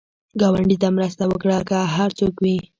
[0.39, 2.57] ګاونډي ته مرسته وکړه، که هر څوک وي